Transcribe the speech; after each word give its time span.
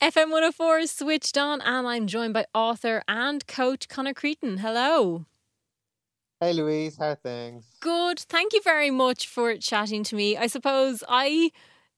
FM 0.00 0.30
104 0.30 0.78
is 0.78 0.92
switched 0.92 1.36
on, 1.36 1.60
and 1.60 1.84
I'm 1.84 2.06
joined 2.06 2.32
by 2.32 2.46
author 2.54 3.02
and 3.08 3.44
coach 3.48 3.88
Conor 3.88 4.14
Creighton. 4.14 4.58
Hello. 4.58 5.26
Hey 6.40 6.52
Louise, 6.52 6.96
how 6.96 7.08
are 7.08 7.14
things? 7.16 7.66
Good. 7.80 8.20
Thank 8.20 8.52
you 8.52 8.62
very 8.62 8.92
much 8.92 9.26
for 9.26 9.56
chatting 9.56 10.04
to 10.04 10.14
me. 10.14 10.36
I 10.36 10.46
suppose 10.46 11.02
I 11.08 11.50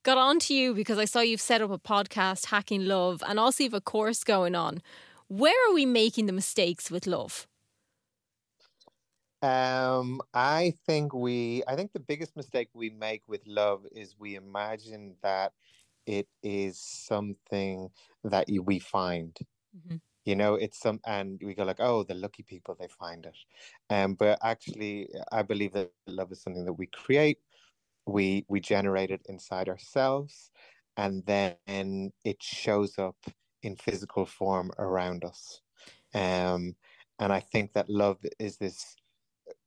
got 0.03 0.17
on 0.17 0.39
to 0.41 0.55
you 0.55 0.73
because 0.73 0.97
I 0.97 1.05
saw 1.05 1.21
you've 1.21 1.43
set 1.43 1.61
up 1.61 1.71
a 1.71 1.79
podcast, 1.79 2.47
Hacking 2.47 2.87
Love, 2.87 3.23
and 3.29 3.39
also 3.39 3.65
you 3.65 3.69
have 3.69 3.75
a 3.75 3.83
course 3.83 4.25
going 4.25 4.55
on. 4.55 4.81
Where 5.29 5.69
are 5.69 5.75
we 5.75 5.85
making 5.85 6.25
the 6.25 6.33
mistakes 6.33 6.91
with 6.91 7.07
love? 7.07 7.47
Um, 9.43 10.23
I 10.33 10.73
think 10.87 11.13
we, 11.13 11.65
I 11.69 11.77
think 11.77 11.93
the 11.93 12.01
biggest 12.01 12.35
mistake 12.35 12.71
we 12.73 12.89
make 12.89 13.25
with 13.29 13.47
love 13.47 13.85
is 13.93 14.15
we 14.19 14.37
imagine 14.37 15.17
that 15.23 15.53
it 16.19 16.27
is 16.43 16.75
something 16.81 17.89
that 18.25 18.49
you, 18.49 18.63
we 18.63 18.81
find. 18.81 19.33
Mm-hmm. 19.77 19.99
You 20.25 20.35
know, 20.35 20.55
it's 20.55 20.81
some, 20.81 20.99
and 21.07 21.41
we 21.43 21.55
go 21.55 21.65
like, 21.65 21.79
oh, 21.79 22.03
the 22.03 22.15
lucky 22.15 22.43
people 22.43 22.75
they 22.75 22.89
find 22.89 23.25
it. 23.27 23.39
Um, 23.95 24.15
but 24.15 24.39
actually, 24.43 25.09
I 25.31 25.43
believe 25.43 25.73
that 25.75 25.91
love 26.09 26.33
is 26.33 26.43
something 26.43 26.65
that 26.65 26.79
we 26.83 26.89
create, 26.89 27.39
we 28.07 28.45
we 28.49 28.61
generate 28.61 29.11
it 29.11 29.23
inside 29.29 29.69
ourselves, 29.69 30.51
and 30.97 31.25
then 31.27 32.11
it 32.25 32.43
shows 32.43 32.99
up 32.99 33.17
in 33.63 33.77
physical 33.77 34.27
form 34.27 34.71
around 34.79 35.25
us. 35.25 35.63
Um, 36.13 36.75
and 37.21 37.33
I 37.33 37.41
think 37.53 37.73
that 37.75 37.89
love 37.89 38.19
is 38.39 38.57
this 38.57 38.97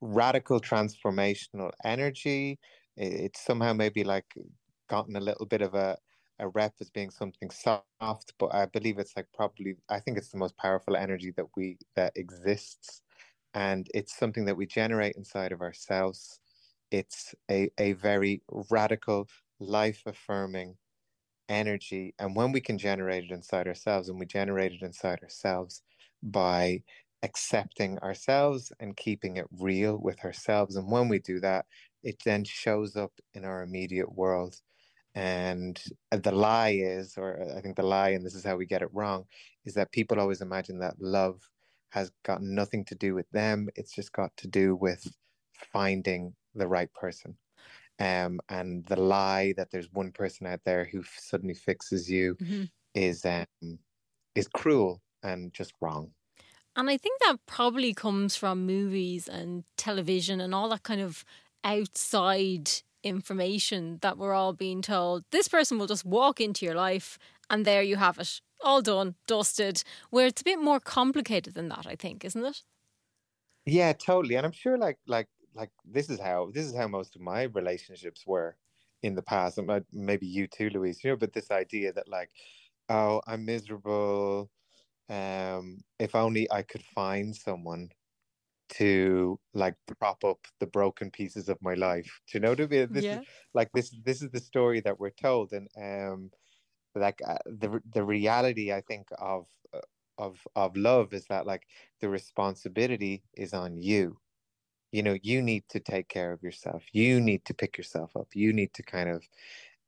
radical 0.01 0.59
transformational 0.59 1.71
energy. 1.85 2.59
It's 2.97 3.41
somehow 3.45 3.73
maybe 3.73 4.03
like 4.03 4.29
gotten 4.89 5.15
a 5.15 5.25
little 5.29 5.45
bit 5.45 5.61
of 5.61 5.73
a, 5.73 5.97
a 6.39 6.47
rep 6.47 6.75
as 6.81 6.89
being 6.91 7.09
something 7.11 7.49
soft, 7.51 8.33
but 8.37 8.53
I 8.53 8.65
believe 8.65 8.99
it's 8.99 9.15
like 9.15 9.27
probably 9.33 9.77
I 9.89 9.99
think 9.99 10.17
it's 10.17 10.29
the 10.29 10.37
most 10.37 10.57
powerful 10.57 10.95
energy 10.95 11.31
that 11.31 11.47
we 11.55 11.77
that 11.95 12.13
exists. 12.17 13.01
And 13.53 13.87
it's 13.93 14.15
something 14.17 14.45
that 14.45 14.57
we 14.57 14.65
generate 14.67 15.15
inside 15.15 15.51
of 15.51 15.61
ourselves. 15.61 16.39
It's 16.91 17.35
a, 17.51 17.69
a 17.79 17.93
very 17.93 18.43
radical, 18.71 19.29
life 19.59 20.03
affirming 20.05 20.77
energy. 21.49 22.13
And 22.19 22.35
when 22.35 22.51
we 22.51 22.61
can 22.61 22.77
generate 22.77 23.25
it 23.25 23.31
inside 23.31 23.67
ourselves, 23.67 24.09
and 24.09 24.19
we 24.19 24.25
generate 24.25 24.71
it 24.73 24.81
inside 24.81 25.21
ourselves 25.21 25.83
by 26.21 26.83
accepting 27.21 27.97
ourselves 27.99 28.71
and 28.79 28.97
keeping 28.97 29.37
it 29.37 29.47
real 29.51 29.97
with 29.97 30.23
ourselves. 30.25 30.75
And 30.75 30.91
when 30.91 31.07
we 31.09 31.19
do 31.19 31.39
that, 31.39 31.65
it 32.03 32.23
then 32.25 32.43
shows 32.43 32.95
up 32.95 33.13
in 33.33 33.45
our 33.45 33.61
immediate 33.63 34.13
world. 34.13 34.61
And 35.15 35.81
the 36.11 36.31
lie 36.31 36.77
is, 36.81 37.17
or 37.17 37.39
I 37.55 37.61
think 37.61 37.75
the 37.75 37.83
lie, 37.83 38.09
and 38.09 38.25
this 38.25 38.33
is 38.33 38.43
how 38.43 38.55
we 38.55 38.65
get 38.65 38.81
it 38.81 38.89
wrong, 38.93 39.25
is 39.65 39.75
that 39.75 39.91
people 39.91 40.19
always 40.19 40.41
imagine 40.41 40.79
that 40.79 40.99
love 40.99 41.49
has 41.89 42.11
got 42.23 42.41
nothing 42.41 42.83
to 42.85 42.95
do 42.95 43.13
with 43.13 43.29
them. 43.29 43.69
It's 43.75 43.93
just 43.93 44.11
got 44.11 44.35
to 44.37 44.47
do 44.47 44.75
with 44.75 45.15
finding 45.71 46.33
the 46.55 46.67
right 46.67 46.91
person. 46.93 47.37
Um, 47.99 48.39
and 48.49 48.83
the 48.87 48.99
lie 48.99 49.53
that 49.55 49.69
there's 49.69 49.91
one 49.91 50.11
person 50.11 50.47
out 50.47 50.61
there 50.65 50.85
who 50.85 51.03
suddenly 51.17 51.53
fixes 51.53 52.09
you 52.09 52.35
mm-hmm. 52.35 52.63
is 52.95 53.23
um, 53.25 53.77
is 54.33 54.47
cruel 54.47 55.01
and 55.21 55.53
just 55.53 55.73
wrong. 55.79 56.11
And 56.75 56.89
I 56.89 56.97
think 56.97 57.19
that 57.21 57.37
probably 57.45 57.93
comes 57.93 58.35
from 58.35 58.65
movies 58.65 59.27
and 59.27 59.63
television 59.77 60.41
and 60.41 60.55
all 60.55 60.69
that 60.69 60.81
kind 60.81 61.01
of 61.01 61.23
outside 61.63 62.71
information 63.03 63.99
that 64.01 64.17
we're 64.17 64.33
all 64.33 64.53
being 64.53 64.81
told. 64.81 65.23
This 65.31 65.47
person 65.47 65.77
will 65.77 65.87
just 65.87 66.05
walk 66.05 66.41
into 66.41 66.65
your 66.65 66.75
life 66.75 67.19
and 67.49 67.65
there 67.65 67.83
you 67.83 67.97
have 67.97 68.19
it. 68.19 68.41
All 68.63 68.81
done, 68.81 69.15
dusted. 69.27 69.83
Where 70.09 70.27
it's 70.27 70.41
a 70.41 70.45
bit 70.45 70.59
more 70.59 70.79
complicated 70.79 71.53
than 71.53 71.67
that, 71.69 71.85
I 71.85 71.95
think, 71.95 72.23
isn't 72.25 72.45
it? 72.45 72.63
Yeah, 73.65 73.93
totally. 73.93 74.35
And 74.35 74.45
I'm 74.45 74.51
sure 74.51 74.77
like 74.77 74.99
like 75.07 75.27
like 75.53 75.69
this 75.85 76.09
is 76.09 76.19
how 76.19 76.51
this 76.53 76.65
is 76.65 76.75
how 76.75 76.87
most 76.87 77.15
of 77.15 77.21
my 77.21 77.43
relationships 77.43 78.25
were 78.25 78.57
in 79.01 79.15
the 79.15 79.21
past. 79.21 79.57
And 79.57 79.85
maybe 79.91 80.25
you 80.27 80.47
too, 80.47 80.69
Louise, 80.69 81.03
you 81.03 81.11
know, 81.11 81.17
but 81.17 81.33
this 81.33 81.51
idea 81.51 81.93
that 81.93 82.07
like, 82.09 82.31
oh, 82.89 83.21
I'm 83.27 83.45
miserable 83.45 84.49
um 85.09 85.83
if 85.99 86.15
only 86.15 86.49
i 86.51 86.61
could 86.61 86.83
find 86.83 87.35
someone 87.35 87.89
to 88.77 89.39
like 89.53 89.75
prop 89.99 90.23
up 90.23 90.39
the 90.59 90.67
broken 90.67 91.11
pieces 91.11 91.49
of 91.49 91.57
my 91.61 91.73
life 91.73 92.21
do 92.27 92.37
you 92.37 92.41
know 92.41 92.49
what 92.49 92.61
i 92.61 92.65
mean? 92.65 92.87
This 92.91 93.03
yeah. 93.03 93.19
is 93.19 93.25
like 93.53 93.69
this 93.73 93.95
this 94.03 94.21
is 94.21 94.29
the 94.31 94.39
story 94.39 94.81
that 94.81 94.99
we're 94.99 95.11
told 95.11 95.53
and 95.53 95.67
um 95.77 96.31
like 96.95 97.21
uh, 97.27 97.37
the 97.45 97.81
the 97.93 98.03
reality 98.03 98.71
i 98.71 98.81
think 98.81 99.07
of 99.19 99.47
uh, 99.73 99.79
of 100.17 100.37
of 100.55 100.75
love 100.77 101.13
is 101.13 101.25
that 101.25 101.45
like 101.45 101.67
the 102.01 102.09
responsibility 102.09 103.23
is 103.35 103.53
on 103.53 103.77
you. 103.77 104.17
You 104.91 105.03
know 105.03 105.17
you 105.21 105.41
need 105.41 105.63
to 105.69 105.79
take 105.79 106.07
care 106.07 106.31
of 106.31 106.43
yourself. 106.43 106.83
You 106.91 107.19
need 107.19 107.45
to 107.45 107.53
pick 107.53 107.77
yourself 107.77 108.15
up. 108.15 108.27
You 108.33 108.53
need 108.53 108.73
to 108.75 108.83
kind 108.83 109.09
of 109.09 109.27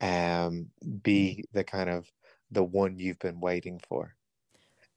um 0.01 0.68
be 1.03 1.45
the 1.53 1.63
kind 1.63 1.90
of 1.90 2.12
the 2.51 2.63
one 2.63 2.97
you've 2.97 3.19
been 3.19 3.40
waiting 3.40 3.79
for. 3.88 4.16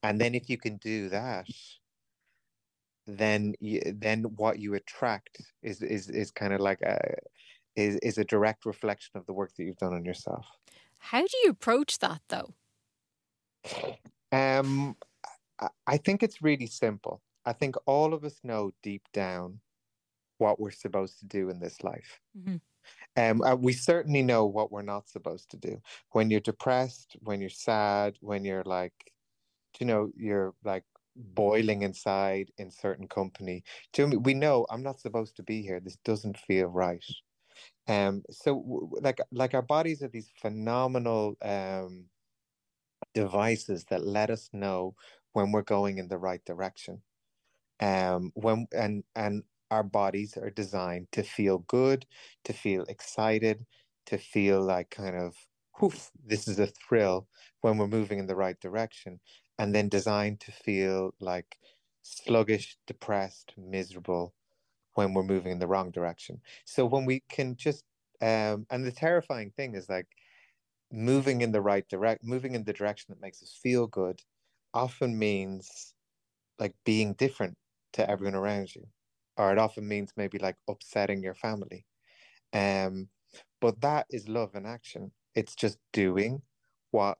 And 0.03 0.21
then 0.21 0.34
if 0.34 0.48
you 0.48 0.56
can 0.59 0.77
do 0.77 1.09
that 1.10 1.47
then 3.08 3.54
you, 3.58 3.80
then 3.96 4.22
what 4.36 4.58
you 4.58 4.74
attract 4.74 5.41
is 5.62 5.82
is 5.82 6.10
is 6.10 6.30
kind 6.30 6.52
of 6.52 6.60
like 6.60 6.80
a 6.82 6.98
is 7.74 7.96
is 7.96 8.19
a 8.19 8.24
direct 8.24 8.66
reflection 8.66 9.16
of 9.16 9.24
the 9.26 9.32
work 9.32 9.50
that 9.56 9.64
you've 9.64 9.78
done 9.78 9.94
on 9.94 10.04
yourself 10.04 10.46
how 10.98 11.20
do 11.20 11.36
you 11.42 11.50
approach 11.50 11.98
that 11.98 12.20
though 12.28 12.52
um 14.30 14.94
i 15.86 15.97
think 15.97 16.22
it's 16.22 16.42
really 16.42 16.66
simple 16.66 17.22
i 17.47 17.52
think 17.52 17.76
all 17.86 18.12
of 18.12 18.24
us 18.24 18.38
know 18.44 18.70
deep 18.82 19.02
down 19.14 19.58
what 20.36 20.60
we're 20.60 20.70
supposed 20.70 21.18
to 21.18 21.24
do 21.24 21.48
in 21.48 21.58
this 21.58 21.82
life 21.82 22.20
mm-hmm. 22.38 22.56
Um, 23.18 23.42
uh, 23.42 23.54
we 23.54 23.74
certainly 23.74 24.22
know 24.22 24.47
what 24.47 24.72
we're 24.72 24.80
not 24.80 25.10
supposed 25.10 25.50
to 25.50 25.58
do. 25.58 25.82
When 26.12 26.30
you're 26.30 26.41
depressed, 26.41 27.16
when 27.20 27.38
you're 27.38 27.50
sad, 27.50 28.16
when 28.22 28.47
you're 28.47 28.62
like 28.64 28.94
you 29.78 29.86
know 29.86 30.10
you're 30.16 30.54
like 30.64 30.84
boiling 31.18 31.82
inside 31.82 32.50
in 32.58 32.70
certain 32.70 33.08
company. 33.08 33.64
Jimmy, 33.92 34.16
we 34.16 34.34
know 34.34 34.66
i'm 34.70 34.82
not 34.82 35.00
supposed 35.00 35.36
to 35.36 35.42
be 35.42 35.62
here. 35.62 35.80
This 35.80 35.96
doesn't 36.04 36.38
feel 36.38 36.66
right. 36.68 37.04
Um 37.88 38.22
so 38.30 38.90
like 39.02 39.18
like 39.32 39.54
our 39.54 39.62
bodies 39.62 40.02
are 40.02 40.08
these 40.08 40.30
phenomenal 40.40 41.36
um 41.42 42.06
devices 43.14 43.84
that 43.86 44.04
let 44.06 44.30
us 44.30 44.50
know 44.52 44.94
when 45.32 45.52
we're 45.52 45.62
going 45.62 45.98
in 45.98 46.08
the 46.08 46.18
right 46.18 46.44
direction. 46.44 47.02
Um 47.80 48.32
when 48.34 48.66
and 48.72 49.04
and 49.16 49.44
our 49.70 49.82
bodies 49.84 50.36
are 50.36 50.50
designed 50.50 51.08
to 51.12 51.22
feel 51.22 51.58
good 51.58 52.06
to 52.44 52.52
feel 52.52 52.84
excited 52.84 53.66
to 54.06 54.18
feel 54.18 54.62
like 54.62 54.90
kind 54.90 55.16
of 55.16 55.36
this 56.25 56.49
is 56.49 56.59
a 56.59 56.66
thrill 56.66 57.28
when 57.61 57.78
we're 57.78 57.89
moving 57.89 58.19
in 58.19 58.27
the 58.27 58.37
right 58.37 58.59
direction 58.61 59.21
and 59.59 59.75
then 59.75 59.89
designed 59.89 60.41
to 60.41 60.53
feel 60.53 61.15
like 61.21 61.59
sluggish, 62.03 62.77
depressed, 62.87 63.55
miserable 63.56 64.34
when 64.94 65.15
we're 65.15 65.22
moving 65.22 65.53
in 65.53 65.59
the 65.59 65.66
wrong 65.66 65.91
direction. 65.91 66.41
So 66.65 66.87
when 66.87 67.05
we 67.05 67.22
can 67.28 67.56
just 67.56 67.84
um, 68.21 68.66
and 68.71 68.84
the 68.84 68.93
terrifying 68.93 69.53
thing 69.53 69.75
is 69.75 69.89
like 69.89 70.09
moving 70.91 71.43
in 71.43 71.53
the 71.53 71.61
right 71.61 71.89
direct 71.89 72.25
moving 72.25 72.55
in 72.55 72.65
the 72.65 72.72
direction 72.72 73.06
that 73.12 73.21
makes 73.21 73.43
us 73.43 73.59
feel 73.62 73.87
good 73.87 74.21
often 74.75 75.19
means 75.19 75.95
like 76.59 76.75
being 76.84 77.15
different 77.15 77.56
to 77.93 78.09
everyone 78.10 78.34
around 78.34 78.75
you 78.75 78.87
or 79.37 79.53
it 79.53 79.59
often 79.59 79.87
means 79.87 80.12
maybe 80.16 80.39
like 80.39 80.56
upsetting 80.69 81.22
your 81.22 81.34
family 81.34 81.87
um 82.55 83.09
but 83.60 83.81
that 83.81 84.06
is 84.10 84.28
love 84.28 84.55
in 84.55 84.66
action 84.66 85.12
it's 85.34 85.55
just 85.55 85.78
doing 85.93 86.43
what 86.91 87.19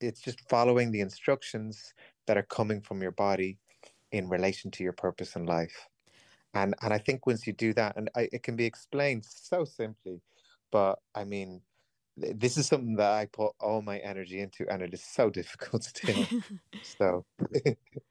it's 0.00 0.20
just 0.20 0.40
following 0.48 0.90
the 0.90 1.00
instructions 1.00 1.92
that 2.26 2.38
are 2.38 2.42
coming 2.44 2.80
from 2.80 3.02
your 3.02 3.10
body 3.12 3.58
in 4.12 4.28
relation 4.28 4.70
to 4.70 4.82
your 4.82 4.92
purpose 4.92 5.36
in 5.36 5.44
life. 5.46 5.88
And 6.54 6.74
and 6.82 6.92
i 6.92 6.98
think 6.98 7.26
once 7.26 7.46
you 7.46 7.52
do 7.52 7.72
that 7.74 7.96
and 7.96 8.10
I, 8.16 8.28
it 8.32 8.42
can 8.42 8.56
be 8.56 8.64
explained 8.64 9.24
so 9.24 9.64
simply 9.64 10.20
but 10.72 10.98
i 11.14 11.22
mean 11.22 11.60
this 12.16 12.56
is 12.56 12.66
something 12.66 12.96
that 12.96 13.12
i 13.12 13.26
put 13.26 13.52
all 13.60 13.82
my 13.82 13.98
energy 13.98 14.40
into 14.40 14.68
and 14.68 14.82
it 14.82 14.92
is 14.92 15.04
so 15.04 15.30
difficult 15.40 15.84
still 15.84 16.26
so 16.82 17.24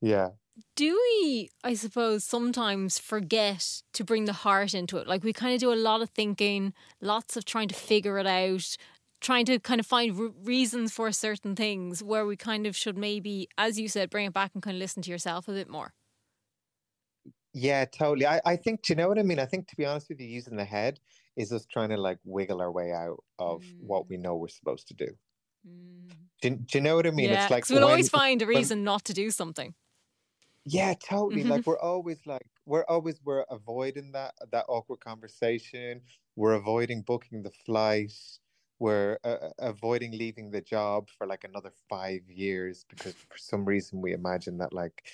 yeah 0.00 0.30
do 0.74 0.92
we 0.94 1.50
i 1.64 1.74
suppose 1.74 2.24
sometimes 2.24 2.98
forget 2.98 3.82
to 3.92 4.04
bring 4.04 4.24
the 4.24 4.32
heart 4.32 4.74
into 4.74 4.96
it 4.96 5.06
like 5.06 5.24
we 5.24 5.32
kind 5.32 5.54
of 5.54 5.60
do 5.60 5.72
a 5.72 5.74
lot 5.74 6.02
of 6.02 6.10
thinking 6.10 6.72
lots 7.00 7.36
of 7.36 7.44
trying 7.44 7.68
to 7.68 7.74
figure 7.74 8.18
it 8.18 8.26
out 8.26 8.76
trying 9.20 9.44
to 9.46 9.58
kind 9.58 9.80
of 9.80 9.86
find 9.86 10.18
re- 10.18 10.30
reasons 10.44 10.92
for 10.92 11.10
certain 11.12 11.56
things 11.56 12.02
where 12.02 12.26
we 12.26 12.36
kind 12.36 12.66
of 12.66 12.76
should 12.76 12.96
maybe, 12.96 13.48
as 13.58 13.78
you 13.78 13.88
said, 13.88 14.10
bring 14.10 14.26
it 14.26 14.32
back 14.32 14.52
and 14.54 14.62
kind 14.62 14.76
of 14.76 14.80
listen 14.80 15.02
to 15.02 15.10
yourself 15.10 15.48
a 15.48 15.52
bit 15.52 15.68
more. 15.68 15.94
Yeah, 17.52 17.86
totally. 17.86 18.26
I, 18.26 18.40
I 18.44 18.56
think, 18.56 18.82
do 18.82 18.92
you 18.92 18.96
know 18.96 19.08
what 19.08 19.18
I 19.18 19.22
mean? 19.22 19.38
I 19.38 19.46
think, 19.46 19.66
to 19.68 19.76
be 19.76 19.86
honest 19.86 20.08
with 20.10 20.20
you, 20.20 20.26
using 20.26 20.56
the 20.56 20.64
head 20.64 21.00
is 21.36 21.52
us 21.52 21.64
trying 21.64 21.88
to 21.88 21.96
like 21.96 22.18
wiggle 22.24 22.60
our 22.60 22.70
way 22.70 22.92
out 22.92 23.22
of 23.38 23.62
mm. 23.62 23.80
what 23.80 24.08
we 24.08 24.16
know 24.16 24.36
we're 24.36 24.48
supposed 24.48 24.88
to 24.88 24.94
do. 24.94 25.08
Mm. 25.66 26.12
Do, 26.42 26.50
do, 26.50 26.78
you 26.78 26.82
know 26.82 26.96
what 26.96 27.06
I 27.06 27.10
mean? 27.10 27.30
Yeah, 27.30 27.42
it's 27.42 27.50
like 27.50 27.68
we'll 27.70 27.80
when, 27.80 27.88
always 27.88 28.10
find 28.10 28.42
a 28.42 28.46
reason 28.46 28.80
when, 28.80 28.84
not 28.84 29.04
to 29.06 29.14
do 29.14 29.30
something. 29.30 29.74
Yeah, 30.68 30.94
totally. 30.94 31.42
Mm-hmm. 31.42 31.50
Like 31.52 31.66
we're 31.66 31.78
always 31.78 32.18
like 32.26 32.46
we're 32.64 32.84
always 32.88 33.20
we're 33.24 33.44
avoiding 33.50 34.10
that 34.12 34.34
that 34.50 34.64
awkward 34.68 34.98
conversation. 34.98 36.00
We're 36.34 36.54
avoiding 36.54 37.02
booking 37.02 37.44
the 37.44 37.52
flight. 37.64 38.12
We're 38.80 39.18
uh, 39.24 39.28
uh 39.28 39.50
avoiding 39.60 40.18
leaving 40.18 40.50
the 40.50 40.60
job 40.60 41.08
for 41.16 41.26
like 41.26 41.44
another 41.44 41.70
five 41.88 42.22
years 42.28 42.84
because 42.90 43.14
for 43.14 43.38
some 43.38 43.64
reason 43.64 44.00
we 44.02 44.12
imagine 44.12 44.58
that 44.58 44.72
like 44.72 45.04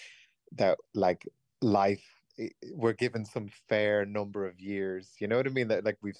that 0.52 0.78
like 0.94 1.28
life 1.60 2.02
we're 2.72 2.94
given 2.94 3.26
some 3.26 3.50
fair 3.68 4.06
number 4.06 4.46
of 4.46 4.58
years. 4.58 5.16
You 5.20 5.28
know 5.28 5.36
what 5.36 5.46
I 5.46 5.50
mean? 5.50 5.68
That 5.68 5.84
like 5.84 5.98
we've 6.00 6.18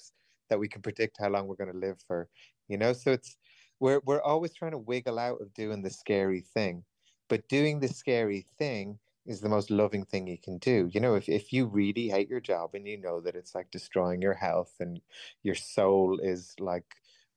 that 0.50 0.58
we 0.58 0.68
can 0.68 0.82
predict 0.82 1.16
how 1.18 1.30
long 1.30 1.46
we're 1.46 1.56
going 1.56 1.72
to 1.72 1.78
live 1.78 1.98
for. 2.06 2.28
You 2.68 2.76
know, 2.76 2.92
so 2.92 3.12
it's 3.12 3.38
we're 3.80 4.02
we're 4.04 4.20
always 4.20 4.52
trying 4.52 4.72
to 4.72 4.78
wiggle 4.78 5.18
out 5.18 5.40
of 5.40 5.54
doing 5.54 5.80
the 5.80 5.88
scary 5.88 6.44
thing, 6.52 6.84
but 7.30 7.48
doing 7.48 7.80
the 7.80 7.88
scary 7.88 8.44
thing 8.58 8.98
is 9.26 9.40
the 9.40 9.48
most 9.48 9.70
loving 9.70 10.04
thing 10.04 10.26
you 10.26 10.38
can 10.38 10.58
do. 10.58 10.88
You 10.92 11.00
know, 11.00 11.14
if 11.14 11.28
if 11.28 11.52
you 11.52 11.66
really 11.66 12.08
hate 12.08 12.28
your 12.28 12.40
job 12.40 12.70
and 12.74 12.86
you 12.86 13.00
know 13.00 13.20
that 13.20 13.36
it's 13.36 13.54
like 13.54 13.70
destroying 13.70 14.20
your 14.20 14.34
health 14.34 14.74
and 14.80 15.00
your 15.42 15.54
soul 15.54 16.18
is 16.22 16.54
like 16.58 16.84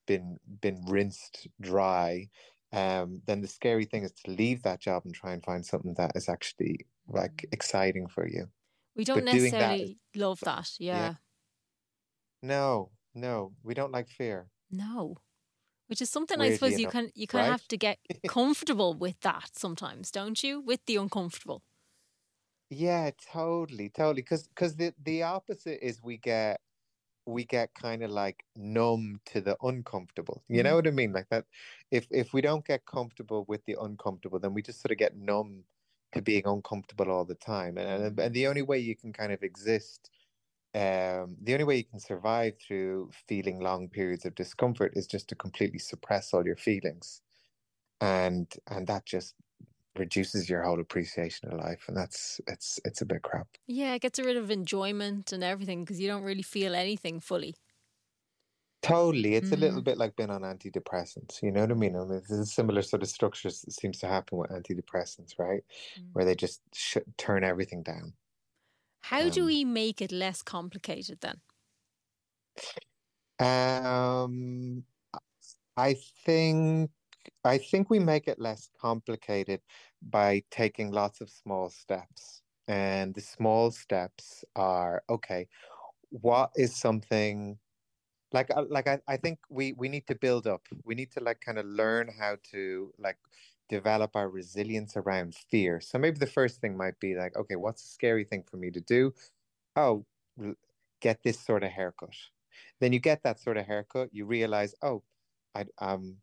been 0.07 0.39
been 0.61 0.83
rinsed 0.87 1.47
dry, 1.61 2.29
um, 2.73 3.21
then 3.25 3.41
the 3.41 3.47
scary 3.47 3.85
thing 3.85 4.03
is 4.03 4.11
to 4.11 4.31
leave 4.31 4.63
that 4.63 4.81
job 4.81 5.03
and 5.05 5.13
try 5.13 5.33
and 5.33 5.43
find 5.43 5.65
something 5.65 5.93
that 5.97 6.11
is 6.15 6.27
actually 6.29 6.85
like 7.07 7.37
mm. 7.37 7.53
exciting 7.53 8.07
for 8.07 8.27
you. 8.27 8.47
We 8.95 9.03
don't 9.03 9.17
but 9.17 9.25
necessarily 9.25 9.97
that, 10.13 10.19
love 10.19 10.39
that. 10.41 10.71
Yeah. 10.79 10.97
yeah. 10.97 11.13
No, 12.41 12.91
no, 13.13 13.53
we 13.63 13.73
don't 13.73 13.91
like 13.91 14.09
fear. 14.09 14.47
No. 14.71 15.17
Which 15.87 16.01
is 16.01 16.09
something 16.09 16.39
Weirdly 16.39 16.53
I 16.53 16.57
suppose 16.57 16.79
you 16.79 16.85
enough, 16.85 16.91
can 16.93 17.11
you 17.13 17.27
kind 17.27 17.43
right? 17.43 17.47
of 17.47 17.61
have 17.61 17.67
to 17.67 17.77
get 17.77 17.99
comfortable 18.27 18.93
with 18.95 19.19
that 19.21 19.51
sometimes, 19.53 20.09
don't 20.09 20.41
you? 20.43 20.59
With 20.61 20.83
the 20.87 20.95
uncomfortable. 20.95 21.61
Yeah, 22.77 23.11
totally, 23.31 23.89
totally. 23.89 24.21
Because 24.21 24.47
because 24.47 24.75
the 24.75 24.93
the 25.01 25.23
opposite 25.23 25.85
is 25.85 26.03
we 26.03 26.17
get 26.17 26.59
we 27.25 27.45
get 27.45 27.73
kind 27.73 28.03
of 28.03 28.11
like 28.11 28.43
numb 28.55 29.21
to 29.27 29.41
the 29.41 29.57
uncomfortable. 29.63 30.43
You 30.49 30.63
know 30.63 30.73
mm. 30.73 30.75
what 30.77 30.87
I 30.87 30.91
mean? 30.91 31.13
Like 31.13 31.29
that. 31.29 31.45
If 31.91 32.07
if 32.11 32.33
we 32.33 32.41
don't 32.41 32.65
get 32.65 32.85
comfortable 32.85 33.45
with 33.47 33.65
the 33.65 33.77
uncomfortable, 33.81 34.39
then 34.39 34.53
we 34.53 34.61
just 34.61 34.81
sort 34.81 34.91
of 34.91 34.97
get 34.97 35.15
numb 35.15 35.63
to 36.13 36.21
being 36.21 36.43
uncomfortable 36.45 37.11
all 37.11 37.25
the 37.25 37.35
time. 37.35 37.77
And 37.77 38.03
and, 38.03 38.19
and 38.19 38.35
the 38.35 38.47
only 38.47 38.61
way 38.63 38.79
you 38.79 38.95
can 38.95 39.13
kind 39.13 39.31
of 39.31 39.43
exist, 39.43 40.09
um, 40.75 41.37
the 41.41 41.53
only 41.53 41.65
way 41.65 41.77
you 41.77 41.85
can 41.85 41.99
survive 41.99 42.55
through 42.59 43.11
feeling 43.27 43.59
long 43.61 43.89
periods 43.89 44.25
of 44.25 44.35
discomfort 44.35 44.93
is 44.95 45.07
just 45.07 45.29
to 45.29 45.35
completely 45.35 45.79
suppress 45.79 46.33
all 46.33 46.45
your 46.45 46.57
feelings, 46.57 47.21
and 48.01 48.53
and 48.67 48.87
that 48.87 49.05
just 49.05 49.35
reduces 49.97 50.49
your 50.49 50.63
whole 50.63 50.79
appreciation 50.79 51.51
of 51.51 51.59
life 51.59 51.85
and 51.87 51.95
that's 51.95 52.39
it's 52.47 52.79
it's 52.85 53.01
a 53.01 53.05
bit 53.05 53.21
crap 53.21 53.47
yeah 53.67 53.93
it 53.93 54.01
gets 54.01 54.19
rid 54.19 54.37
of 54.37 54.51
enjoyment 54.51 55.31
and 55.31 55.43
everything 55.43 55.83
because 55.83 55.99
you 55.99 56.07
don't 56.07 56.23
really 56.23 56.41
feel 56.41 56.75
anything 56.75 57.19
fully 57.19 57.55
totally 58.81 59.35
it's 59.35 59.49
mm. 59.49 59.53
a 59.53 59.57
little 59.57 59.81
mm. 59.81 59.85
bit 59.85 59.97
like 59.97 60.15
being 60.15 60.29
on 60.29 60.41
antidepressants 60.41 61.41
you 61.41 61.51
know 61.51 61.61
what 61.61 61.71
i 61.71 61.73
mean 61.73 61.95
i 61.95 61.99
mean 61.99 62.21
there's 62.27 62.39
a 62.39 62.45
similar 62.45 62.81
sort 62.81 63.01
of 63.01 63.09
structure 63.09 63.49
seems 63.49 63.99
to 63.99 64.07
happen 64.07 64.37
with 64.37 64.51
antidepressants 64.51 65.39
right 65.39 65.63
mm. 65.99 66.05
where 66.13 66.25
they 66.25 66.35
just 66.35 66.61
sh- 66.73 66.97
turn 67.17 67.43
everything 67.43 67.81
down 67.81 68.13
how 69.01 69.21
um, 69.21 69.29
do 69.29 69.45
we 69.45 69.63
make 69.63 70.01
it 70.01 70.11
less 70.11 70.41
complicated 70.41 71.19
then 71.21 71.39
um 73.39 74.83
i 75.77 75.95
think 76.25 76.91
I 77.43 77.57
think 77.57 77.89
we 77.89 77.99
make 77.99 78.27
it 78.27 78.39
less 78.39 78.69
complicated 78.79 79.61
by 80.01 80.43
taking 80.51 80.91
lots 80.91 81.21
of 81.21 81.29
small 81.29 81.69
steps. 81.69 82.41
And 82.67 83.13
the 83.13 83.21
small 83.21 83.71
steps 83.71 84.43
are 84.55 85.03
okay, 85.09 85.47
what 86.09 86.51
is 86.55 86.75
something 86.75 87.59
like 88.33 88.51
uh, 88.55 88.65
like 88.69 88.87
I, 88.87 88.99
I 89.07 89.17
think 89.17 89.39
we 89.49 89.73
we 89.73 89.89
need 89.89 90.07
to 90.07 90.15
build 90.15 90.47
up. 90.47 90.67
We 90.83 90.95
need 90.95 91.11
to 91.11 91.19
like 91.21 91.41
kind 91.41 91.57
of 91.57 91.65
learn 91.65 92.09
how 92.19 92.37
to 92.51 92.93
like 92.99 93.17
develop 93.69 94.15
our 94.15 94.29
resilience 94.29 94.97
around 94.97 95.35
fear. 95.35 95.79
So 95.81 95.97
maybe 95.97 96.19
the 96.19 96.27
first 96.27 96.61
thing 96.61 96.77
might 96.77 96.99
be 96.99 97.15
like, 97.15 97.35
okay, 97.35 97.55
what's 97.55 97.83
a 97.85 97.87
scary 97.87 98.23
thing 98.25 98.43
for 98.43 98.57
me 98.57 98.71
to 98.71 98.81
do? 98.81 99.13
Oh, 99.75 100.05
get 101.01 101.23
this 101.23 101.39
sort 101.39 101.63
of 101.63 101.71
haircut. 101.71 102.15
Then 102.79 102.93
you 102.93 102.99
get 102.99 103.23
that 103.23 103.39
sort 103.39 103.57
of 103.57 103.65
haircut, 103.65 104.09
you 104.13 104.25
realize, 104.25 104.75
oh, 104.81 105.03
I 105.55 105.65
um 105.79 106.17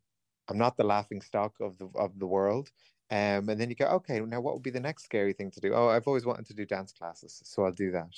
I'm 0.53 0.59
not 0.59 0.77
the 0.77 0.85
laughing 0.85 1.23
stock 1.23 1.55
of 1.61 1.79
the 1.79 1.89
of 1.97 2.19
the 2.19 2.27
world. 2.27 2.71
Um, 3.11 3.49
and 3.51 3.61
then 3.61 3.69
you 3.69 3.77
go, 3.77 3.87
okay, 3.87 4.21
now 4.21 4.41
what 4.41 4.55
would 4.55 4.63
be 4.63 4.71
the 4.71 4.81
next 4.81 5.05
scary 5.05 5.35
thing 5.35 5.51
to 5.51 5.61
do? 5.61 5.75
Oh, 5.75 5.89
I've 5.89 6.07
always 6.07 6.25
wanted 6.25 6.47
to 6.47 6.55
do 6.55 6.65
dance 6.65 6.93
classes, 6.93 7.43
so 7.45 7.65
I'll 7.65 7.73
do 7.73 7.91
that. 7.91 8.15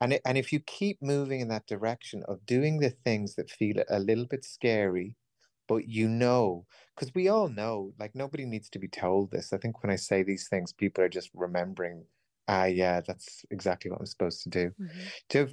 And 0.00 0.14
it, 0.14 0.22
and 0.24 0.38
if 0.38 0.52
you 0.52 0.60
keep 0.60 1.02
moving 1.02 1.40
in 1.40 1.48
that 1.48 1.66
direction 1.66 2.22
of 2.26 2.44
doing 2.46 2.78
the 2.78 2.90
things 2.90 3.34
that 3.34 3.50
feel 3.50 3.82
a 3.90 4.00
little 4.00 4.26
bit 4.26 4.44
scary, 4.44 5.16
but 5.68 5.86
you 5.86 6.08
know, 6.08 6.66
because 6.94 7.14
we 7.14 7.28
all 7.28 7.48
know, 7.48 7.92
like 7.98 8.14
nobody 8.14 8.44
needs 8.44 8.68
to 8.70 8.78
be 8.78 8.88
told 8.88 9.30
this. 9.30 9.52
I 9.52 9.58
think 9.58 9.82
when 9.82 9.92
I 9.92 9.96
say 9.96 10.22
these 10.22 10.48
things, 10.48 10.72
people 10.72 11.04
are 11.04 11.08
just 11.08 11.30
remembering. 11.34 12.04
Ah, 12.48 12.62
uh, 12.62 12.64
yeah, 12.64 13.00
that's 13.00 13.44
exactly 13.50 13.90
what 13.90 14.00
I'm 14.00 14.06
supposed 14.06 14.42
to 14.42 14.48
do. 14.48 14.72
Mm-hmm. 14.80 15.48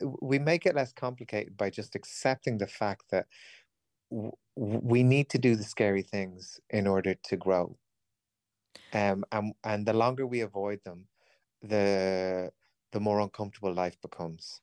So 0.00 0.10
we 0.20 0.38
make 0.38 0.66
it 0.66 0.74
less 0.74 0.92
complicated 0.92 1.56
by 1.56 1.70
just 1.70 1.94
accepting 1.94 2.58
the 2.58 2.66
fact 2.66 3.04
that 3.10 3.26
we 4.56 5.02
need 5.02 5.28
to 5.30 5.38
do 5.38 5.56
the 5.56 5.64
scary 5.64 6.02
things 6.02 6.60
in 6.70 6.86
order 6.86 7.14
to 7.14 7.36
grow. 7.36 7.76
Um, 8.92 9.24
and 9.32 9.54
and 9.64 9.86
the 9.86 9.92
longer 9.92 10.26
we 10.26 10.40
avoid 10.40 10.80
them, 10.84 11.06
the 11.62 12.52
the 12.92 13.00
more 13.00 13.20
uncomfortable 13.20 13.72
life 13.72 14.00
becomes. 14.00 14.60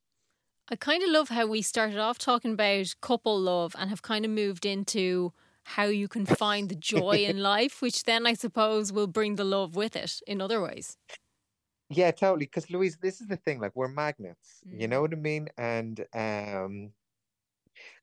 I 0.70 0.78
kind 0.78 1.04
of 1.04 1.10
love 1.10 1.30
how 1.30 1.48
we 1.48 1.62
started 1.62 1.98
off 1.98 2.18
talking 2.18 2.54
about 2.54 2.96
couple 3.02 3.38
love 3.38 3.76
and 3.78 3.90
have 3.90 4.02
kind 4.02 4.24
of 4.24 4.32
moved 4.32 4.66
into 4.66 5.34
how 5.64 5.84
you 5.84 6.08
can 6.08 6.26
find 6.26 6.70
the 6.70 6.76
joy 6.76 7.26
in 7.28 7.40
life, 7.54 7.82
which 7.82 8.06
then 8.06 8.26
I 8.26 8.34
suppose 8.34 8.94
will 8.94 9.08
bring 9.08 9.36
the 9.36 9.44
love 9.44 9.76
with 9.76 9.96
it 9.98 10.22
in 10.26 10.40
other 10.40 10.62
ways. 10.62 10.98
Yeah, 11.90 12.12
totally. 12.12 12.46
Because 12.46 12.70
Louise, 12.70 12.98
this 13.02 13.20
is 13.20 13.28
the 13.28 13.36
thing. 13.36 13.60
Like 13.60 13.76
we're 13.76 13.90
magnets. 13.90 14.62
Mm. 14.66 14.82
You 14.82 14.88
know 14.88 15.02
what 15.02 15.12
I 15.12 15.18
mean? 15.18 15.50
And 15.58 16.06
um, 16.14 16.92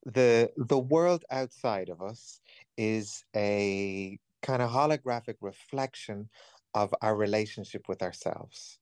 the 0.05 0.53
the 0.57 0.79
world 0.79 1.25
outside 1.31 1.89
of 1.89 2.03
us 2.03 2.41
is 2.77 3.25
a 3.37 4.19
kind 4.43 4.63
of 4.63 4.71
holographic 4.71 5.37
reflection 5.41 6.29
of 6.75 6.95
our 7.03 7.17
relationship 7.17 7.89
with 7.89 8.03
ourselves. 8.03 8.79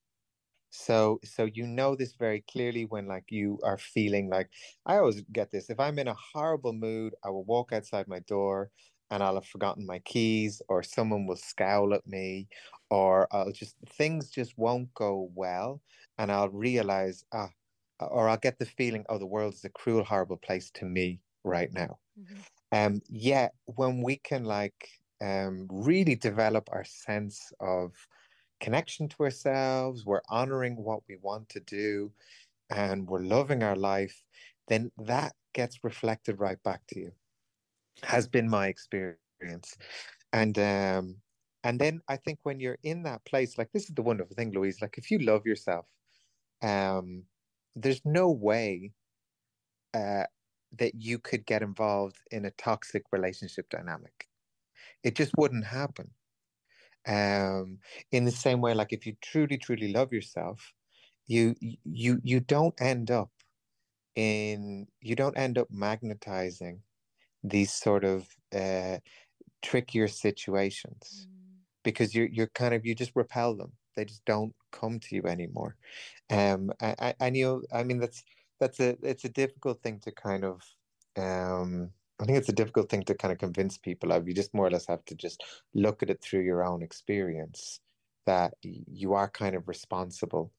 So 0.70 1.20
so 1.24 1.44
you 1.44 1.66
know 1.66 1.94
this 1.96 2.14
very 2.14 2.42
clearly 2.42 2.84
when 2.84 3.06
like 3.06 3.26
you 3.30 3.58
are 3.64 3.78
feeling 3.78 4.28
like 4.28 4.50
i 4.84 4.96
always 4.96 5.22
get 5.32 5.50
this 5.50 5.70
if 5.70 5.80
i'm 5.80 5.98
in 5.98 6.08
a 6.08 6.14
horrible 6.14 6.72
mood 6.72 7.14
i 7.24 7.30
will 7.30 7.44
walk 7.44 7.72
outside 7.72 8.08
my 8.08 8.18
door 8.20 8.70
and 9.10 9.22
i'll 9.22 9.36
have 9.36 9.46
forgotten 9.46 9.86
my 9.86 10.00
keys 10.00 10.60
or 10.68 10.82
someone 10.82 11.26
will 11.26 11.36
scowl 11.36 11.94
at 11.94 12.06
me 12.06 12.48
or 12.90 13.26
i'll 13.34 13.52
just 13.52 13.76
things 13.88 14.28
just 14.30 14.58
won't 14.58 14.92
go 14.94 15.30
well 15.34 15.80
and 16.18 16.30
i'll 16.32 16.50
realize 16.50 17.24
ah 17.32 17.50
or 18.00 18.28
I'll 18.28 18.36
get 18.36 18.58
the 18.58 18.66
feeling, 18.66 19.04
oh, 19.08 19.18
the 19.18 19.26
world 19.26 19.54
is 19.54 19.64
a 19.64 19.70
cruel, 19.70 20.04
horrible 20.04 20.36
place 20.36 20.70
to 20.74 20.84
me 20.84 21.20
right 21.44 21.72
now. 21.72 21.98
Mm-hmm. 22.18 22.36
Um, 22.72 23.00
yeah, 23.08 23.48
when 23.64 24.02
we 24.02 24.16
can 24.16 24.44
like 24.44 24.88
um, 25.22 25.66
really 25.70 26.14
develop 26.14 26.68
our 26.72 26.84
sense 26.84 27.52
of 27.60 27.92
connection 28.60 29.08
to 29.08 29.22
ourselves, 29.22 30.04
we're 30.04 30.22
honoring 30.28 30.76
what 30.76 31.00
we 31.08 31.16
want 31.22 31.48
to 31.50 31.60
do, 31.60 32.12
and 32.70 33.06
we're 33.06 33.20
loving 33.20 33.62
our 33.62 33.76
life, 33.76 34.22
then 34.68 34.90
that 34.98 35.32
gets 35.54 35.84
reflected 35.84 36.40
right 36.40 36.62
back 36.62 36.82
to 36.88 36.98
you. 36.98 37.12
Has 38.02 38.28
been 38.28 38.48
my 38.48 38.66
experience, 38.66 39.76
and 40.32 40.58
um, 40.58 41.16
and 41.64 41.80
then 41.80 42.02
I 42.08 42.16
think 42.16 42.40
when 42.42 42.60
you're 42.60 42.78
in 42.82 43.02
that 43.04 43.24
place, 43.24 43.56
like 43.56 43.72
this 43.72 43.84
is 43.84 43.94
the 43.94 44.02
wonderful 44.02 44.36
thing, 44.36 44.52
Louise. 44.52 44.82
Like 44.82 44.98
if 44.98 45.10
you 45.10 45.18
love 45.18 45.46
yourself, 45.46 45.86
um, 46.62 47.22
there's 47.76 48.00
no 48.04 48.30
way 48.30 48.92
uh, 49.94 50.24
that 50.78 50.94
you 50.94 51.18
could 51.18 51.46
get 51.46 51.62
involved 51.62 52.16
in 52.30 52.46
a 52.46 52.50
toxic 52.52 53.04
relationship 53.12 53.68
dynamic. 53.70 54.26
It 55.04 55.14
just 55.14 55.32
wouldn't 55.36 55.66
happen. 55.66 56.10
Um, 57.06 57.78
in 58.10 58.24
the 58.24 58.32
same 58.32 58.60
way, 58.60 58.74
like 58.74 58.92
if 58.92 59.06
you 59.06 59.14
truly, 59.22 59.58
truly 59.58 59.92
love 59.92 60.12
yourself, 60.12 60.72
you 61.28 61.54
you 61.60 62.20
you 62.22 62.40
don't 62.40 62.74
end 62.80 63.10
up 63.10 63.30
in 64.16 64.86
you 65.00 65.14
don't 65.14 65.36
end 65.36 65.58
up 65.58 65.68
magnetizing 65.70 66.80
these 67.44 67.72
sort 67.72 68.04
of 68.04 68.26
uh, 68.54 68.98
trickier 69.62 70.08
situations 70.08 71.28
mm. 71.28 71.58
because 71.84 72.14
you're 72.14 72.28
you're 72.28 72.48
kind 72.48 72.74
of 72.74 72.86
you 72.86 72.94
just 72.94 73.12
repel 73.14 73.54
them 73.54 73.72
they 73.96 74.04
just 74.04 74.24
don't 74.24 74.54
come 74.80 74.98
to 75.00 75.14
you 75.16 75.22
anymore 75.26 75.76
um 76.30 76.70
I, 76.80 77.14
I, 77.20 77.28
you 77.28 77.64
I 77.72 77.82
mean 77.84 77.98
that's 78.00 78.22
that's 78.60 78.80
a 78.80 78.96
it's 79.02 79.24
a 79.24 79.28
difficult 79.42 79.82
thing 79.82 80.00
to 80.00 80.12
kind 80.12 80.44
of 80.44 80.62
um 81.16 81.90
I 82.18 82.24
think 82.24 82.38
it's 82.38 82.48
a 82.48 82.52
difficult 82.52 82.88
thing 82.88 83.02
to 83.04 83.14
kind 83.14 83.32
of 83.32 83.38
convince 83.38 83.76
people 83.76 84.10
of. 84.10 84.26
You 84.26 84.32
just 84.32 84.54
more 84.54 84.66
or 84.66 84.70
less 84.70 84.86
have 84.86 85.04
to 85.06 85.14
just 85.14 85.44
look 85.74 86.02
at 86.02 86.08
it 86.08 86.22
through 86.22 86.44
your 86.44 86.64
own 86.64 86.82
experience 86.82 87.80
that 88.24 88.54
you 88.62 89.12
are 89.12 89.28
kind 89.28 89.54
of 89.54 89.68
responsible 89.68 90.50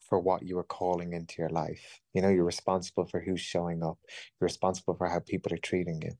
for 0.00 0.18
what 0.18 0.42
you 0.42 0.58
are 0.58 0.64
calling 0.64 1.12
into 1.12 1.36
your 1.38 1.50
life. 1.50 2.00
You 2.14 2.22
know, 2.22 2.28
you're 2.28 2.44
responsible 2.44 3.06
for 3.06 3.20
who's 3.20 3.40
showing 3.40 3.82
up. 3.82 3.98
You're 4.40 4.46
responsible 4.46 4.94
for 4.94 5.06
how 5.08 5.20
people 5.20 5.52
are 5.52 5.58
treating 5.58 6.00
you. 6.02 6.12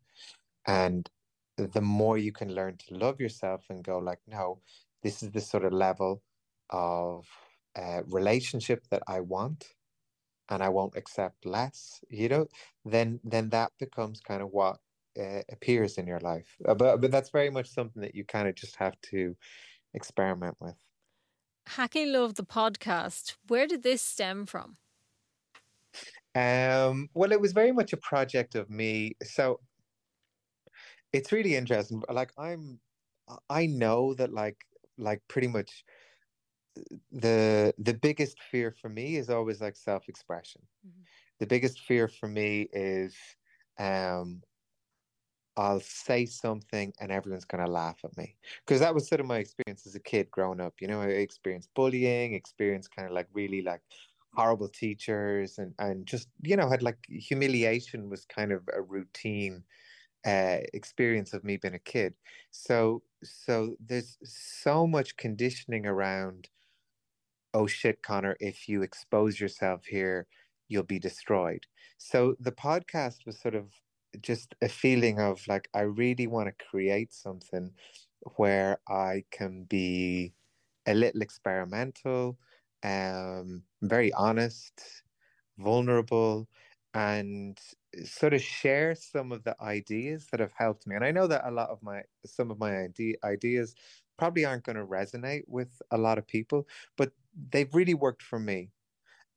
And 0.67 1.09
the 1.57 1.81
more 1.81 2.19
you 2.19 2.33
can 2.33 2.55
learn 2.55 2.77
to 2.79 2.95
love 2.95 3.21
yourself 3.21 3.65
and 3.71 3.83
go 3.83 3.99
like, 3.99 4.21
no, 4.27 4.61
this 5.03 5.23
is 5.23 5.31
the 5.31 5.41
sort 5.41 5.65
of 5.65 5.73
level 5.73 6.23
of 6.71 7.27
uh, 7.77 8.03
relationship 8.07 8.85
that 8.91 9.03
I 9.09 9.21
want 9.21 9.75
and 10.49 10.63
I 10.63 10.69
won't 10.69 10.97
accept 10.97 11.47
less, 11.47 12.01
you 12.11 12.29
know, 12.29 12.47
then 12.85 13.21
then 13.25 13.49
that 13.51 13.73
becomes 13.79 14.21
kind 14.21 14.43
of 14.43 14.51
what 14.51 14.79
uh, 15.19 15.43
appears 15.51 15.99
in 15.99 16.07
your 16.07 16.21
life. 16.21 16.57
Uh, 16.67 16.75
but 16.75 17.01
but 17.01 17.11
that's 17.11 17.31
very 17.31 17.51
much 17.51 17.69
something 17.71 18.03
that 18.03 18.15
you 18.15 18.25
kind 18.25 18.49
of 18.49 18.55
just 18.55 18.77
have 18.77 19.01
to 19.11 19.37
experiment 19.95 20.57
with. 20.61 20.77
Hacking 21.67 22.13
Love 22.13 22.35
the 22.35 22.45
podcast. 22.45 23.37
Where 23.47 23.67
did 23.67 23.83
this 23.83 24.03
stem 24.03 24.47
from? 24.47 24.77
Um, 26.35 27.09
well, 27.15 27.33
it 27.33 27.41
was 27.41 27.53
very 27.53 27.73
much 27.73 27.93
a 27.93 27.99
project 27.99 28.55
of 28.55 28.71
me. 28.71 29.17
So 29.23 29.61
it's 31.13 31.31
really 31.31 31.55
interesting. 31.55 32.03
Like 32.11 32.33
I'm, 32.39 32.81
I 33.49 33.67
know 33.67 34.15
that 34.15 34.33
like 34.33 34.57
like 34.99 35.21
pretty 35.29 35.49
much 35.49 35.85
the 37.11 37.75
the 37.79 37.95
biggest 37.95 38.39
fear 38.51 38.71
for 38.71 38.89
me 38.89 39.17
is 39.17 39.29
always 39.29 39.61
like 39.61 39.77
self-expression 39.77 40.63
mm-hmm. 40.87 41.03
the 41.39 41.47
biggest 41.47 41.81
fear 41.81 42.09
for 42.09 42.29
me 42.29 42.69
is 42.73 43.15
um 43.79 44.43
I'll 45.57 45.81
say 45.81 46.25
something 46.25 46.93
and 47.01 47.13
everyone's 47.13 47.45
going 47.45 47.65
to 47.65 47.71
laugh 47.71 47.99
at 48.05 48.17
me. 48.17 48.37
Because 48.65 48.81
that 48.81 48.95
was 48.95 49.07
sort 49.07 49.21
of 49.21 49.27
my 49.27 49.39
experience 49.39 49.87
as 49.87 49.95
a 49.95 50.01
kid 50.01 50.31
growing 50.31 50.61
up. 50.61 50.75
You 50.81 50.89
know, 50.89 51.03
I 51.03 51.07
experienced 51.07 51.71
bullying, 51.75 52.35
experienced 52.35 52.95
kind 52.95 53.07
of 53.07 53.15
like 53.15 53.29
really 53.35 53.63
like 53.63 53.83
horrible 54.35 54.69
teachers 54.69 55.59
and, 55.59 55.75
and 55.79 56.07
just, 56.07 56.29
you 56.43 56.57
know, 56.57 56.69
had 56.69 56.83
like 56.83 56.97
humiliation 57.07 58.09
was 58.09 58.25
kind 58.25 58.51
of 58.51 58.63
a 58.75 58.81
routine 58.81 59.63
uh, 60.25 60.59
experience 60.73 61.35
of 61.35 61.45
me 61.45 61.59
being 61.59 61.75
a 61.75 61.79
kid. 61.79 62.15
So, 62.51 63.03
so 63.23 63.77
there's 63.85 64.17
so 64.25 64.87
much 64.87 65.17
conditioning 65.17 65.85
around 65.85 66.49
oh 67.55 67.67
shit, 67.67 68.03
Conor, 68.03 68.37
if 68.41 68.69
you 68.69 68.83
expose 68.83 69.41
yourself 69.41 69.85
here, 69.87 70.27
you'll 70.69 70.83
be 70.83 70.99
destroyed. 70.99 71.67
So 71.99 72.35
the 72.41 72.53
podcast 72.53 73.27
was 73.27 73.41
sort 73.41 73.55
of 73.55 73.67
just 74.21 74.55
a 74.63 74.69
feeling 74.69 75.21
of 75.21 75.47
like, 75.49 75.69
I 75.75 75.83
really 75.83 76.27
want 76.27 76.49
to 76.49 76.65
create 76.67 77.13
something 77.13 77.71
where 78.37 78.79
I 78.89 79.25
can 79.31 79.65
be 79.65 80.33
a 80.87 80.95
little 80.95 81.23
experimental, 81.23 82.39
um, 82.83 83.63
very 83.83 84.13
honest, 84.13 85.03
vulnerable, 85.59 86.49
and 86.95 87.59
sort 88.05 88.35
of 88.35 88.43
share 88.43 88.95
some 88.95 89.33
of 89.33 89.45
the 89.45 89.57
ideas 89.63 90.27
that 90.31 90.41
have 90.41 90.53
helped 90.57 90.87
me. 90.87 90.97
And 90.97 91.05
I 91.05 91.11
know 91.11 91.27
that 91.27 91.47
a 91.47 91.51
lot 91.51 91.71
of 91.71 91.83
my 91.83 92.03
some 92.27 92.51
of 92.51 92.59
my 92.59 92.89
ideas 93.25 93.75
probably 94.19 94.45
aren't 94.45 94.65
going 94.65 94.77
to 94.77 94.85
resonate 94.85 95.43
with 95.47 95.81
a 95.91 95.99
lot 95.99 96.19
of 96.19 96.27
people, 96.27 96.67
but 96.97 97.13
they've 97.51 97.75
really 97.75 97.95
worked 97.95 98.23
for 98.23 98.39
me. 98.39 98.71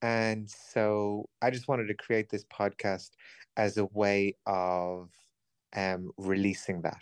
And 0.01 0.49
so 0.49 1.29
I 1.41 1.49
just 1.49 1.67
wanted 1.67 1.87
to 1.87 1.93
create 1.93 2.29
this 2.29 2.45
podcast 2.45 3.11
as 3.57 3.77
a 3.77 3.85
way 3.85 4.35
of 4.45 5.09
um, 5.75 6.11
releasing 6.17 6.81
that. 6.81 7.01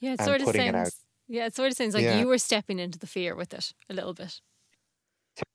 Yeah, 0.00 0.14
it 0.14 0.22
sort 0.22 0.40
of 0.40 0.48
sounds. 0.48 1.04
Yeah, 1.28 1.46
it 1.46 1.54
sort 1.54 1.70
of 1.70 1.76
sounds 1.76 1.94
like 1.94 2.04
yeah. 2.04 2.18
you 2.18 2.26
were 2.26 2.38
stepping 2.38 2.78
into 2.78 2.98
the 2.98 3.06
fear 3.06 3.36
with 3.36 3.52
it 3.52 3.72
a 3.88 3.94
little 3.94 4.14
bit. 4.14 4.40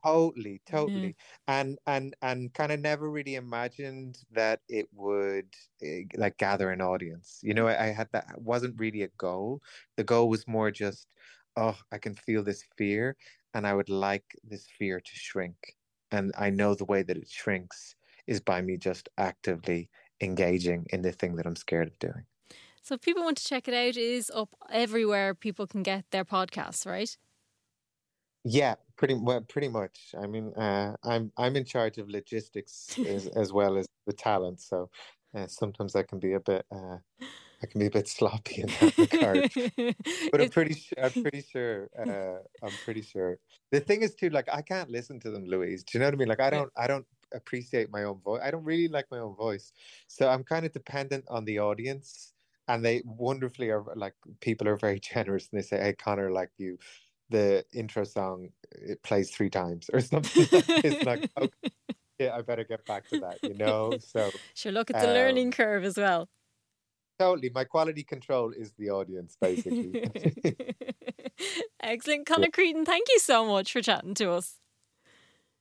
Totally, 0.05 0.61
totally, 0.65 1.15
and 1.47 1.77
and 1.85 2.15
and 2.21 2.53
kind 2.53 2.71
of 2.71 2.79
never 2.79 3.09
really 3.11 3.35
imagined 3.35 4.17
that 4.31 4.61
it 4.69 4.87
would 4.93 5.47
uh, 5.83 6.05
like 6.15 6.37
gather 6.37 6.71
an 6.71 6.81
audience. 6.81 7.39
You 7.43 7.53
know, 7.53 7.67
I, 7.67 7.85
I 7.85 7.87
had 7.87 8.07
that 8.13 8.25
wasn't 8.37 8.79
really 8.79 9.03
a 9.03 9.09
goal. 9.17 9.61
The 9.97 10.03
goal 10.03 10.29
was 10.29 10.47
more 10.47 10.71
just, 10.71 11.07
oh, 11.57 11.79
I 11.91 11.97
can 11.97 12.15
feel 12.15 12.43
this 12.43 12.63
fear, 12.77 13.17
and 13.53 13.65
I 13.67 13.73
would 13.73 13.89
like 13.89 14.35
this 14.43 14.67
fear 14.67 14.99
to 14.99 15.15
shrink. 15.15 15.75
And 16.11 16.31
I 16.37 16.49
know 16.49 16.75
the 16.75 16.85
way 16.85 17.03
that 17.03 17.17
it 17.17 17.29
shrinks 17.29 17.95
is 18.27 18.39
by 18.41 18.61
me 18.61 18.77
just 18.77 19.09
actively 19.17 19.89
engaging 20.21 20.85
in 20.91 21.01
the 21.01 21.11
thing 21.11 21.35
that 21.35 21.45
I'm 21.45 21.55
scared 21.55 21.87
of 21.87 21.99
doing. 21.99 22.25
So 22.81 22.95
if 22.95 23.01
people 23.01 23.23
want 23.23 23.37
to 23.37 23.43
check 23.43 23.67
it 23.67 23.73
out, 23.73 23.89
it 23.89 23.97
is 23.97 24.31
up 24.33 24.49
everywhere 24.69 25.33
people 25.33 25.65
can 25.67 25.83
get 25.83 26.09
their 26.11 26.25
podcasts, 26.25 26.85
right? 26.85 27.17
Yeah, 28.43 28.75
pretty 28.95 29.15
well, 29.15 29.41
pretty 29.41 29.69
much. 29.69 30.13
I 30.17 30.27
mean, 30.27 30.53
uh, 30.53 30.95
I'm 31.03 31.31
I'm 31.37 31.55
in 31.55 31.65
charge 31.65 31.97
of 31.97 32.09
logistics 32.09 32.99
as, 33.03 33.27
as 33.35 33.51
well 33.51 33.77
as 33.77 33.87
the 34.05 34.13
talent, 34.13 34.61
so 34.61 34.89
uh, 35.33 35.47
sometimes 35.47 35.95
I 35.95 36.03
can 36.03 36.19
be 36.19 36.33
a 36.33 36.39
bit 36.39 36.65
uh, 36.71 36.97
I 37.61 37.65
can 37.67 37.79
be 37.79 37.87
a 37.87 37.91
bit 37.91 38.07
sloppy 38.07 38.61
in 38.61 38.67
that 38.67 38.97
regard. 38.97 39.51
but 40.31 40.41
I'm 40.41 40.49
pretty 40.49 40.73
sure. 40.73 40.97
I'm 41.03 41.11
pretty 41.11 41.41
sure. 41.41 41.89
Uh, 41.97 42.65
I'm 42.65 42.73
pretty 42.83 43.01
sure. 43.01 43.39
The 43.71 43.79
thing 43.79 44.01
is, 44.01 44.15
too, 44.15 44.29
like 44.29 44.47
I 44.51 44.61
can't 44.61 44.89
listen 44.89 45.19
to 45.21 45.31
them, 45.31 45.45
Louise. 45.45 45.83
Do 45.83 45.97
you 45.97 45.99
know 45.99 46.07
what 46.07 46.15
I 46.15 46.17
mean? 46.17 46.27
Like 46.27 46.41
I 46.41 46.49
don't. 46.49 46.71
I 46.77 46.87
don't 46.87 47.05
appreciate 47.33 47.91
my 47.91 48.03
own 48.03 48.19
voice. 48.21 48.41
I 48.43 48.51
don't 48.51 48.63
really 48.63 48.87
like 48.87 49.05
my 49.11 49.19
own 49.19 49.35
voice, 49.35 49.71
so 50.07 50.29
I'm 50.29 50.43
kind 50.43 50.65
of 50.65 50.73
dependent 50.73 51.25
on 51.27 51.45
the 51.45 51.59
audience. 51.59 52.33
And 52.67 52.83
they 52.83 53.03
wonderfully 53.05 53.69
are 53.69 53.83
like 53.95 54.15
people 54.41 54.67
are 54.67 54.75
very 54.75 54.99
generous, 55.13 55.47
and 55.51 55.59
they 55.59 55.65
say, 55.65 55.79
"Hey, 55.79 55.93
Conor, 55.93 56.31
like 56.31 56.51
you." 56.57 56.77
The 57.31 57.65
intro 57.73 58.03
song 58.03 58.49
it 58.71 59.01
plays 59.01 59.31
three 59.31 59.49
times 59.49 59.89
or 59.91 59.99
something. 60.11 60.47
Like 60.51 60.65
it's 60.85 61.03
like 61.07 61.27
okay, 61.35 61.71
yeah, 62.19 62.35
I 62.35 62.41
better 62.43 62.63
get 62.63 62.85
back 62.85 63.09
to 63.09 63.19
that, 63.21 63.39
you 63.41 63.55
know. 63.55 63.97
So 63.99 64.29
sure, 64.53 64.71
look 64.71 64.91
at 64.91 64.99
the 64.99 65.07
um, 65.07 65.13
learning 65.13 65.51
curve 65.51 65.83
as 65.83 65.97
well. 65.97 66.29
Totally. 67.17 67.49
My 67.53 67.63
quality 67.63 68.03
control 68.03 68.51
is 68.51 68.73
the 68.77 68.89
audience, 68.89 69.37
basically. 69.39 70.03
Excellent. 71.81 72.25
Conor 72.25 72.49
Creighton, 72.51 72.85
thank 72.85 73.07
you 73.09 73.19
so 73.19 73.45
much 73.45 73.71
for 73.71 73.81
chatting 73.81 74.13
to 74.15 74.31
us. 74.31 74.55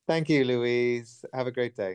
Thank 0.07 0.29
you, 0.29 0.45
Louise. 0.45 1.25
Have 1.33 1.47
a 1.47 1.53
great 1.53 1.77
day. 1.77 1.93